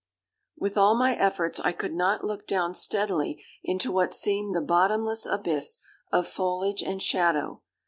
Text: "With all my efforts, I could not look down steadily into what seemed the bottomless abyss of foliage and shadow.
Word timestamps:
"With 0.57 0.77
all 0.79 0.95
my 0.95 1.15
efforts, 1.15 1.59
I 1.59 1.73
could 1.73 1.93
not 1.93 2.25
look 2.25 2.47
down 2.47 2.73
steadily 2.73 3.43
into 3.63 3.91
what 3.91 4.15
seemed 4.15 4.55
the 4.55 4.61
bottomless 4.61 5.27
abyss 5.27 5.77
of 6.11 6.27
foliage 6.27 6.81
and 6.81 6.99
shadow. 7.03 7.61